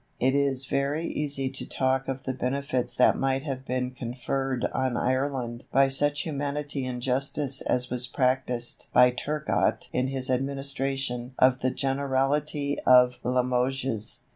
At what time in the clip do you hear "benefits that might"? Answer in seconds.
2.33-3.43